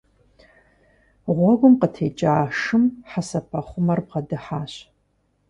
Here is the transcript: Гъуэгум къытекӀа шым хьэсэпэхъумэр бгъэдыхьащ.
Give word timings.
Гъуэгум 1.35 1.73
къытекӀа 1.79 2.35
шым 2.59 2.83
хьэсэпэхъумэр 3.09 3.99
бгъэдыхьащ. 4.05 4.73